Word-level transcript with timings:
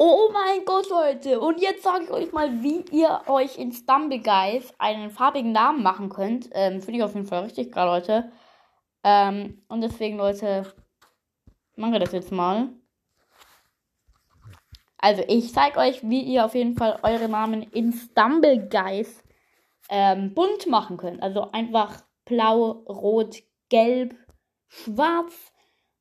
Oh 0.00 0.30
mein 0.32 0.64
Gott, 0.64 0.88
Leute. 0.90 1.40
Und 1.40 1.60
jetzt 1.60 1.82
sage 1.82 2.04
ich 2.04 2.10
euch 2.12 2.32
mal, 2.32 2.62
wie 2.62 2.82
ihr 2.92 3.22
euch 3.26 3.58
in 3.58 3.72
Stumble 3.72 4.20
Guys 4.20 4.72
einen 4.78 5.10
farbigen 5.10 5.50
Namen 5.50 5.82
machen 5.82 6.08
könnt. 6.08 6.48
Ähm, 6.52 6.80
Finde 6.80 6.98
ich 7.00 7.04
auf 7.04 7.14
jeden 7.14 7.26
Fall 7.26 7.42
richtig 7.42 7.72
geil, 7.72 7.86
Leute. 7.86 8.30
Ähm, 9.02 9.64
und 9.66 9.80
deswegen, 9.80 10.16
Leute, 10.16 10.72
machen 11.74 11.94
wir 11.94 11.98
das 11.98 12.12
jetzt 12.12 12.30
mal. 12.30 12.68
Also, 14.98 15.24
ich 15.26 15.52
zeige 15.52 15.80
euch, 15.80 16.08
wie 16.08 16.22
ihr 16.22 16.44
auf 16.44 16.54
jeden 16.54 16.76
Fall 16.76 17.00
eure 17.02 17.28
Namen 17.28 17.64
in 17.64 17.92
Stumble 17.92 18.68
Guys 18.68 19.24
ähm, 19.88 20.32
bunt 20.32 20.68
machen 20.68 20.96
könnt. 20.96 21.20
Also 21.24 21.50
einfach 21.50 22.04
blau, 22.24 22.70
rot, 22.88 23.42
gelb, 23.68 24.14
schwarz. 24.68 25.32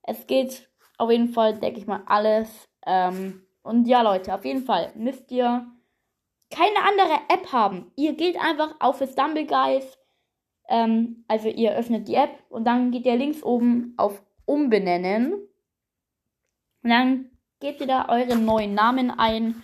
Es 0.04 0.28
geht 0.28 0.70
auf 1.00 1.10
jeden 1.10 1.30
Fall, 1.30 1.58
denke 1.58 1.80
ich 1.80 1.88
mal, 1.88 2.04
alles. 2.06 2.70
Ähm, 2.86 3.47
und 3.68 3.86
ja, 3.86 4.02
Leute, 4.02 4.34
auf 4.34 4.46
jeden 4.46 4.64
Fall 4.64 4.94
müsst 4.96 5.30
ihr 5.30 5.68
keine 6.50 6.84
andere 6.84 7.20
App 7.28 7.52
haben. 7.52 7.92
Ihr 7.98 8.14
geht 8.14 8.38
einfach 8.38 8.76
auf 8.80 8.98
Stumble 8.98 9.46
Guys. 9.46 9.98
Ähm, 10.70 11.26
also 11.28 11.50
ihr 11.50 11.76
öffnet 11.76 12.08
die 12.08 12.16
App 12.16 12.32
und 12.50 12.64
dann 12.66 12.92
geht 12.92 13.06
ihr 13.06 13.18
links 13.18 13.44
oben 13.44 13.94
auf 13.98 14.24
Umbenennen. 14.46 15.34
Und 15.34 16.90
dann 16.90 17.30
gebt 17.60 17.82
ihr 17.82 17.88
da 17.88 18.08
euren 18.08 18.46
neuen 18.46 18.74
Namen 18.74 19.12
ein. 19.12 19.62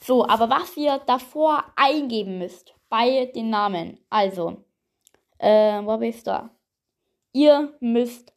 So, 0.00 0.26
aber 0.26 0.50
was 0.50 0.76
ihr 0.76 0.98
davor 1.06 1.64
eingeben 1.76 2.38
müsst 2.38 2.74
bei 2.90 3.26
den 3.34 3.48
Namen. 3.48 3.98
Also, 4.10 4.64
äh, 5.38 5.80
wo 5.82 5.96
bist 5.96 6.26
du? 6.26 6.50
Ihr 7.32 7.74
müsst 7.80 8.34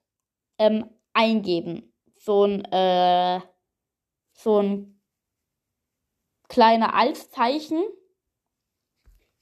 ähm, 0.57 0.89
eingeben. 1.11 1.93
So 2.15 2.45
ein, 2.45 2.63
äh, 2.65 3.41
so 4.33 4.59
ein 4.59 4.92
kleiner 6.53 6.93
Altzeichen. 6.93 7.83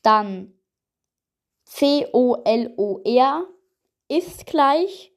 Dann 0.02 0.54
C-O-L-O-R 1.66 3.48
ist 4.08 4.46
gleich 4.46 5.12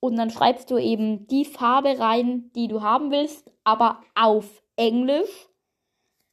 und 0.00 0.16
dann 0.16 0.30
schreibst 0.30 0.70
du 0.70 0.78
eben 0.78 1.26
die 1.26 1.44
Farbe 1.44 1.98
rein, 1.98 2.50
die 2.54 2.66
du 2.68 2.82
haben 2.82 3.10
willst, 3.10 3.50
aber 3.62 4.00
auf 4.14 4.62
Englisch. 4.76 5.48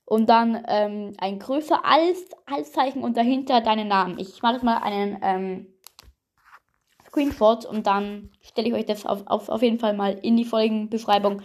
Und 0.06 0.28
dann 0.28 0.64
ähm, 0.68 1.14
ein 1.20 1.40
größer 1.40 1.86
als 1.86 2.18
Altzeichen 2.46 3.04
und 3.04 3.16
dahinter 3.16 3.62
deinen 3.62 3.88
Namen. 3.88 4.18
Ich 4.20 4.42
mache 4.42 4.56
jetzt 4.56 4.64
mal 4.64 4.78
einen 4.78 5.20
ähm, 5.22 5.68
Screenshot 7.08 7.66
und 7.66 7.88
dann 7.88 8.32
stelle 8.42 8.70
ich 8.70 8.74
euch 8.74 8.86
das 8.86 9.06
auf, 9.06 9.26
auf, 9.28 9.48
auf 9.50 9.62
jeden 9.62 9.80
Fall 9.80 9.94
mal 9.94 10.18
in 10.22 10.36
die 10.36 10.46
Folgenbeschreibung. 10.46 11.42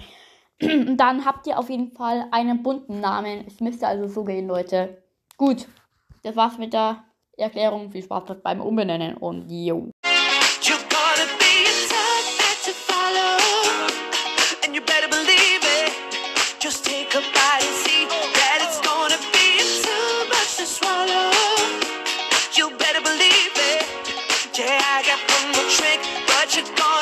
dann 0.97 1.25
habt 1.25 1.47
ihr 1.47 1.59
auf 1.59 1.69
jeden 1.69 1.93
Fall 1.93 2.27
einen 2.31 2.63
bunten 2.63 3.01
Namen. 3.01 3.45
Es 3.47 3.61
müsste 3.61 3.87
also 3.87 4.09
so 4.09 4.25
gehen, 4.25 4.47
Leute. 4.47 5.03
Gut, 5.37 5.67
das 6.23 6.37
war's 6.37 6.59
mit 6.59 6.73
der 6.73 7.05
Erklärung. 7.37 7.91
Viel 7.91 8.03
Spaß 8.03 8.25
beim 8.43 8.61
Umbenennen 8.61 9.17
und 9.17 9.51
yo. 9.51 9.91
you 26.57 26.63
gone. 26.75 26.96